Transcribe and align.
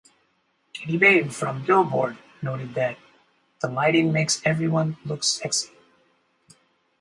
Katie 0.73 0.97
Bain 0.97 1.29
from 1.29 1.63
"Billboard" 1.63 2.17
noted 2.41 2.73
that 2.73 2.97
"the 3.61 3.67
lighting 3.67 4.11
makes 4.11 4.41
everyone 4.43 4.97
look 5.05 5.23
sexy". 5.23 5.69